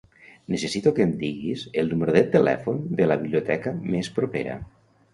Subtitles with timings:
[0.53, 4.61] Necessito que em diguis el número de telèfon de la biblioteca més propera.